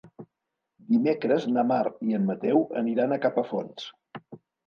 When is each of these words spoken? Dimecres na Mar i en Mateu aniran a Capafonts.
Dimecres 0.93 1.45
na 1.57 1.65
Mar 1.73 1.81
i 2.13 2.17
en 2.19 2.25
Mateu 2.31 2.65
aniran 2.83 3.13
a 3.13 3.19
Capafonts. 3.27 3.87